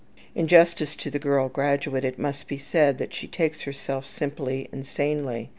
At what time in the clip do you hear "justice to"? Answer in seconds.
0.47-1.11